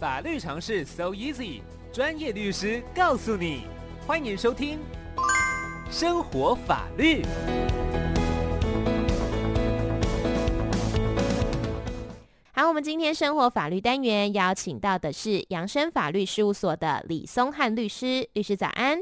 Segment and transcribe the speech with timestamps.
[0.00, 1.60] 法律常识 so easy，
[1.92, 3.64] 专业律师告诉你。
[4.06, 4.78] 欢迎收听
[5.90, 7.22] 生活法律。
[12.52, 19.00] 好，我们今天生活法律单元邀请到的是扬升法律事务所的李松汉律师，律师早安。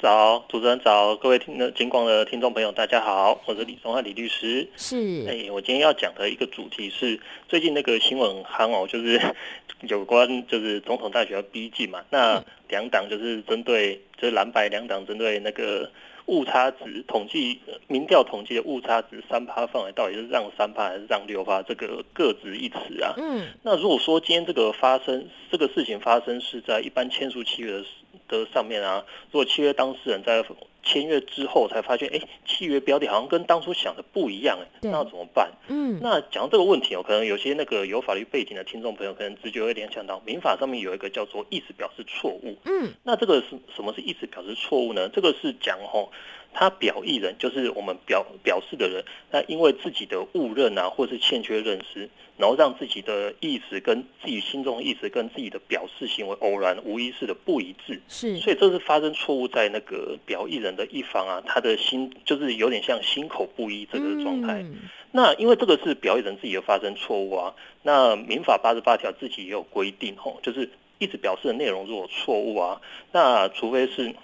[0.00, 4.68] 早，主持人早，各位听的金广的听众朋友，大家好，我是李松翰李律师。
[4.76, 7.18] 是，哎，我今天要讲的一个主题是
[7.48, 9.20] 最近那个新闻很夯哦，就是
[9.88, 15.88] 有关就是总统大选要逼近嘛，那两党就是针对就是蓝白两党针对那个
[16.26, 23.14] 误差值统计民调统计的误差值三趴范围到底是让三趴还是让六趴，这个各执一词啊。
[23.16, 27.88] 嗯，那如果说今天这个发生这个事情发生是在一般签署契约的时
[28.28, 30.44] 的上面啊，如果契约当事人在
[30.84, 35.50] 签约之后才发现，哎，契约标的好像跟当初想的不一样，哎，那要怎么办？
[35.68, 42.56] 嗯，那讲到这个问题哦，可能有些那个有法律背景的听众朋友，可能直觉会联想到民法上面有一个叫做意思表示错误。
[42.66, 45.08] 嗯，那这个是什么是意思表示错误呢？
[45.08, 46.08] 这个是讲哦。
[46.56, 64.62] 他表意人就是我们表表示的人，那因为自己的误认啊，或是欠缺认识，然后让自己的意思跟自己心中的意思跟自己的表示行为偶然无意识的不一致，是，所以这是发生错误在那个表意人的一方啊，他的心就是有点像心口不一这个状态。
[64.62, 64.76] 嗯、
[65.12, 72.80] 那因为这个是表演人自己的发生错误啊，那民法八十八条自己也有规定吼，就是一直表示的内容如果错误啊，
[73.12, 74.14] 那除非是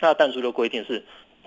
[0.00, 1.02] 那但书的规定是。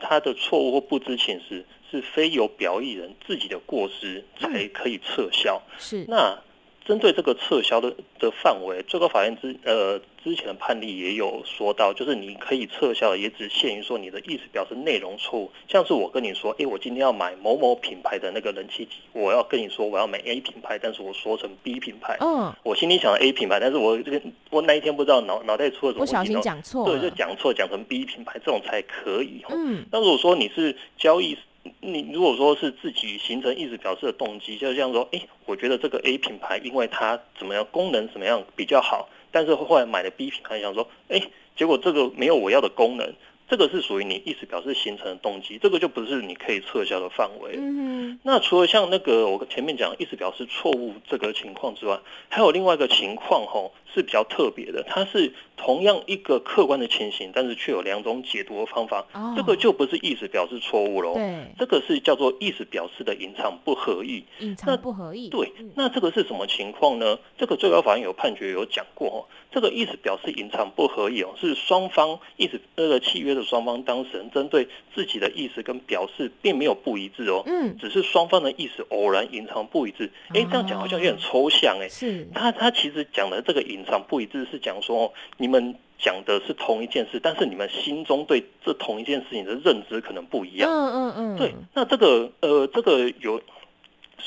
[0.05, 5.61] 他的错误或不知情时，是非由表意人自己的过失才可以撤销。
[5.77, 6.37] 是那。
[6.85, 29.43] 针对这个撤销的的范围，最高法院之呃之前的判例也有说到，就是你可以撤销的，也只限于说你的意思表示内容错误，像是我跟你说，哎，我今天要买某某品牌的那个人气机，我要跟你说我要买 A 品牌，但是我说成 B 品牌，嗯，我心里想的 A 品牌，但是我这个我那一天不知道脑脑袋出了什么问题，不小心讲错，对，就讲错讲成 B 品牌，这种才可以。
[29.49, 31.37] 嗯，那如果说你是交易。
[31.79, 41.21] 你如果说是自己形成意思表示的动机，就像说，哎，我觉得这个 A 品牌因为它怎么样，功能怎么样比较好，但是后来买了 B 品牌，想说，哎，
[41.55, 43.13] 结果这个没有我要的功能。
[43.45, 47.55] 这个是属于你意思表示形成的动机，这个就不是你可以撤销的范围。
[47.57, 51.99] 嗯，那除了像那个我前面讲意思表示错误这个情况之外，
[52.29, 59.05] 还有另外一个情况吼是比较特别的，它是同样一个客观的情形，但是却有两种解读的方法。
[59.13, 61.13] 哦，这个就不是意思表示错误喽。
[61.13, 64.25] 对，这个是叫做意思表示的隐藏不合意。
[64.39, 65.29] 隐藏不合意。
[65.29, 67.19] 对，那这个是什么情况呢？
[67.37, 73.43] 这个最高法院有判决有讲过，这个意思表示隐藏不合意哦，是双方意思那个契约的。
[73.43, 80.09] 双方当事人针对自己的意思跟表示并没有不一致哦，嗯，只是双方的意思偶然隐藏不一致。
[80.29, 81.89] 哎，这样讲好像有点抽象哎。
[81.89, 90.69] 是，他他其实讲的这个隐藏不一致是讲说，你们讲的是同一件事，但是你们心中对这同一件事情的认知可能不一样。
[90.71, 91.37] 嗯嗯嗯。
[91.37, 93.41] 对，那这个呃，这个有。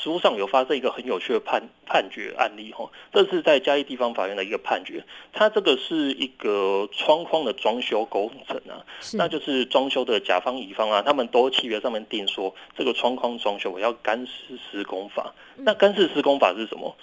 [0.03, 5.03] 书上有发生一个很有趣的判判决案例哈，这是在嘉义地方法院的一个判决。
[5.33, 15.33] 它这个是一个窗框的装修工程啊，那就是装修的甲方乙方啊，他们都契约上面定说，这个窗框装修我要干湿施工法。
[15.55, 16.95] 那干式施工法是什么？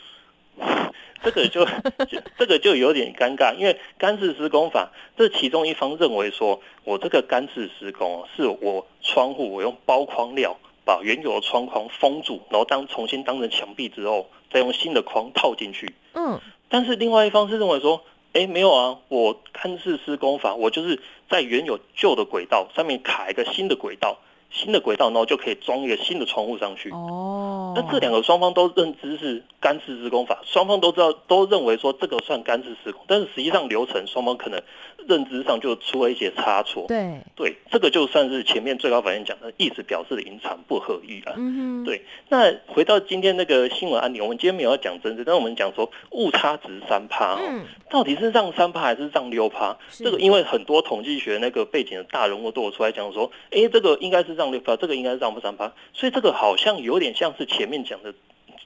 [1.22, 10.56] 这个就，就这个就有点尴尬，因为干式施工法，这其中一方认为说，我这个干式施工是我窗户我用包框料。
[10.86, 15.94] 把原有的窗框封住，然后当重新当成墙壁之后，再用新的框套进去。
[16.12, 16.38] 嗯，
[16.68, 18.04] 但是另外一方是认为说，
[18.34, 21.00] 哎，没有啊，我干式施工法，我就是
[21.30, 24.18] 在原有旧的轨道上面卡一个新的轨道。
[24.54, 26.90] 新的轨道，然后就可以装一个新的窗户上去。
[26.90, 34.62] 哦，那这两个双方都认知是干式施工法，双方都知道，都认为说这个算干式施工，但是实际上流程双方可能
[35.08, 36.84] 认知上就出了一些差错。
[36.86, 41.34] 对，对，这个就算是前面最高法院讲的意思表示的隐藏不合意了。
[41.36, 42.00] 嗯哼，对。
[42.28, 49.76] 那回到今天那个新闻案例，我们今天没有要讲真实，但是我们讲说误差值三趴哦，嗯、到底是让三趴还是让六趴？
[49.90, 54.43] 这个因为很多统计学那个背景的大人物都有出来讲说，哎，这个应该是让。
[54.76, 58.12] 这个应该是让不三趴，所以这个好像有点像是前面讲的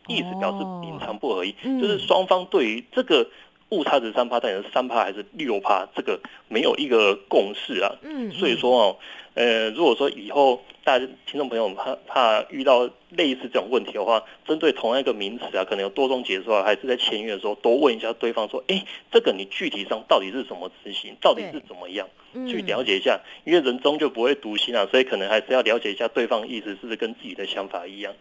[0.07, 3.29] 意思表示隐藏不合意，就是双方对于这个
[3.71, 7.95] 误差值三趴到底是三趴还是六趴，这个没有一个共识啊。
[8.03, 8.97] 嗯，所以说哦，
[9.35, 22.09] 呃，如果说以后大家听众朋友怕怕遇到类似这种问题的话，针对同样一个名词啊，可能有多种解说，还是在签约的时候多问一下对方说，哎，这个你具体上到底是怎么执行，到底是怎么样？
[22.47, 28.15] 去了解一下，因为人终究不会读心啊，所以可能还是要了解一下对方意思是不是跟自己的想法一样。